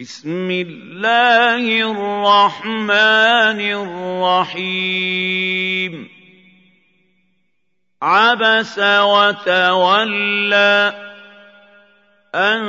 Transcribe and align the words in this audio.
بسم 0.00 0.50
الله 0.50 1.90
الرحمن 1.90 3.60
الرحيم. 4.50 6.08
عبس 8.02 8.78
وتولى 8.78 10.94
أن 12.34 12.60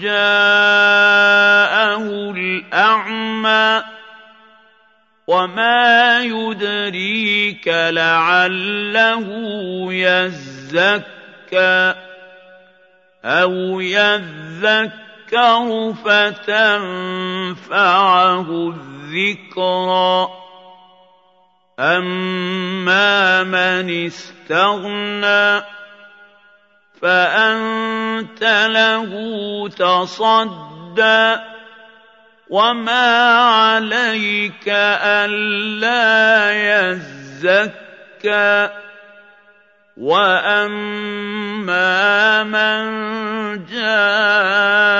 جاءه 0.00 2.02
الأعمى 2.30 3.82
وما 5.26 6.22
يدريك 6.22 7.68
لعله 7.68 9.26
يزكى 9.92 11.94
أو 13.24 13.80
يذكر. 13.80 15.09
فتنفعه 16.04 16.74
الذكرى 18.70 20.28
أما 21.80 23.42
من 23.42 24.06
استغنى 24.06 25.62
فأنت 27.02 28.42
له 28.70 29.10
تصدى. 29.68 31.36
وما 32.50 33.34
عليك 33.38 34.68
ألا 34.68 36.50
يزكى. 36.90 38.79
واما 40.00 41.84
من 42.44 42.84
جاءك 43.66 44.96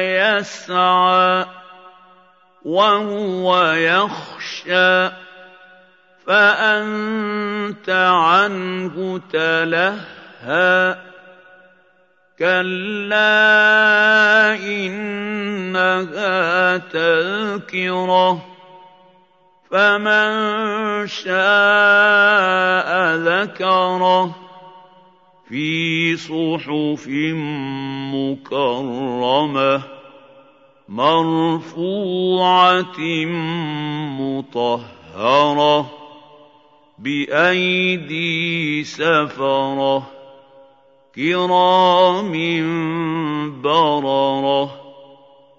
يسعى 0.00 1.46
وهو 2.64 3.62
يخشى 3.72 5.10
فانت 6.26 7.90
عنه 7.90 9.20
تلهى 9.32 10.96
كلا 12.38 13.34
انها 14.54 15.96
تذكره 16.76 18.53
فمن 19.74 21.06
شاء 21.06 21.34
ذكره 23.16 24.34
في 25.48 26.16
صحف 26.16 27.08
مكرمه 28.14 29.82
مرفوعه 30.88 32.04
مطهره 34.20 35.90
بايدي 36.98 38.84
سفره 38.84 40.02
كرام 41.14 42.32
برره 43.62 44.83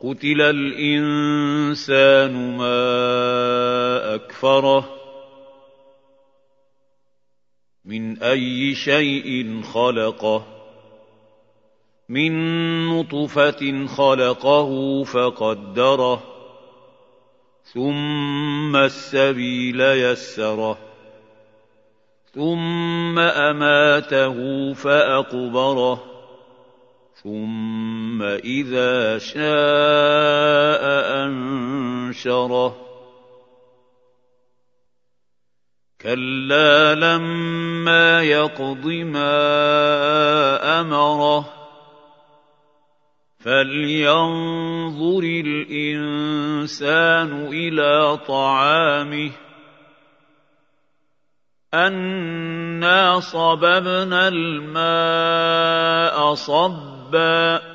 قتل 0.05 0.41
الانسان 0.41 2.33
ما 2.57 4.15
اكفره 4.15 4.89
من 7.85 8.23
اي 8.23 8.75
شيء 8.75 9.61
خلقه 9.61 10.45
من 12.09 12.31
نطفه 12.87 13.85
خلقه 13.85 15.03
فقدره 15.03 16.23
ثم 17.63 18.75
السبيل 18.75 19.81
يسره 19.81 20.77
ثم 22.33 23.19
اماته 23.19 24.73
فاقبره 24.73 26.03
ثم 27.23 27.84
إذا 28.23 29.17
شاء 29.17 30.83
أنشره. 31.25 32.75
كلا 36.01 36.95
لما 36.95 38.23
يقض 38.23 38.87
ما 38.87 39.35
أمره. 40.81 41.49
فلينظر 43.39 45.23
الإنسان 45.23 47.47
إلى 47.47 48.17
طعامه. 48.27 49.31
أنا 51.73 53.19
صببنا 53.19 54.27
الماء 54.27 56.33
صبا. 56.33 57.74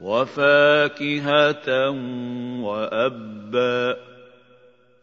وفاكهة 0.00 1.90
وأبا 2.60 3.96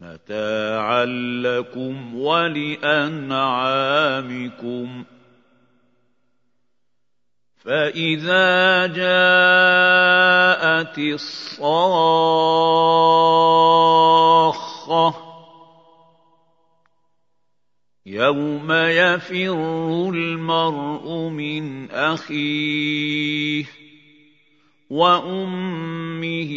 متاعا 0.00 1.04
لكم 1.42 2.14
ولأنعامكم 2.14 3.34
فإذا 7.56 8.86
جاءت 8.86 9.08
الصاخة 10.98 11.98
يوم 18.06 18.72
يفر 18.72 20.10
المرء 20.14 21.28
من 21.28 21.90
أخيه 21.90 23.77
وأمه 24.98 26.52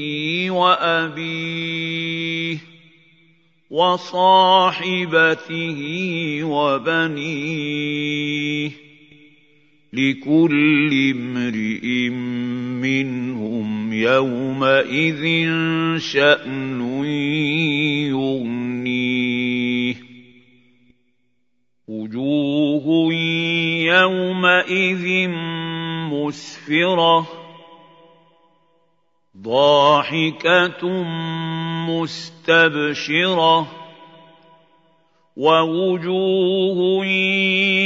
وأبيه 0.49 2.57
وصاحبته 3.69 5.79
وبنيه 6.43 7.91
لكل 9.93 11.11
امرئ 11.15 12.09
منهم 12.81 13.93
يومئذ 13.93 15.23
شأن 15.97 16.81
يغنيه. 18.09 19.95
وجوه 21.87 23.13
يومئذ 23.83 25.29
مسفرة 26.09 27.40
ضاحكة 29.43 30.87
مستبشرة 31.89 33.67
ووجوه 35.37 37.05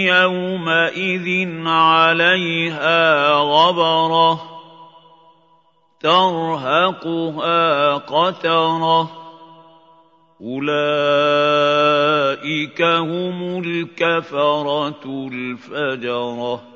يومئذ 0.09 1.47
عليها 1.67 3.31
غبرة 3.33 4.41
ترهقها 5.99 7.93
قترة 7.93 9.09
أولئك 10.41 11.21
هم 12.81 13.63
الكفرة 13.63 15.29
الفجرة 15.33 16.74